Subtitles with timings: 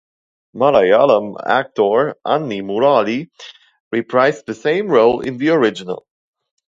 [0.55, 3.29] Malayalam actor Anil Murali
[3.93, 6.07] reprised the same role in the original.